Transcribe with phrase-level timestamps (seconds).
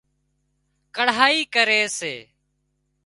[0.95, 2.13] ڪڙهائي ڪري سي